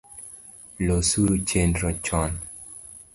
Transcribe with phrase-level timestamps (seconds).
[0.85, 2.31] Losuru chenro chon